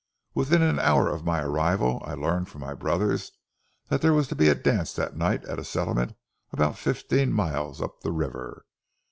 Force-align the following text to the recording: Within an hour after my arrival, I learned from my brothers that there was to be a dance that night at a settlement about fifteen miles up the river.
Within 0.33 0.63
an 0.63 0.79
hour 0.79 1.13
after 1.13 1.23
my 1.25 1.43
arrival, 1.43 2.01
I 2.03 2.15
learned 2.15 2.49
from 2.49 2.61
my 2.61 2.73
brothers 2.73 3.33
that 3.89 4.01
there 4.01 4.13
was 4.13 4.27
to 4.29 4.35
be 4.35 4.49
a 4.49 4.55
dance 4.55 4.93
that 4.93 5.15
night 5.15 5.45
at 5.45 5.59
a 5.59 5.63
settlement 5.63 6.15
about 6.51 6.75
fifteen 6.75 7.31
miles 7.31 7.79
up 7.83 7.99
the 8.01 8.11
river. 8.11 8.65